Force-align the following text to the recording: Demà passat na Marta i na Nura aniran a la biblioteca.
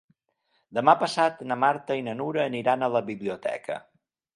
Demà 0.77 0.95
passat 1.03 1.45
na 1.51 1.59
Marta 1.67 2.01
i 2.01 2.07
na 2.11 2.19
Nura 2.23 2.45
aniran 2.49 2.83
a 2.91 2.95
la 2.99 3.07
biblioteca. 3.15 3.83